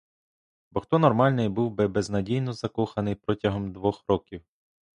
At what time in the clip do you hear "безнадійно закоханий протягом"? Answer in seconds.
1.87-3.71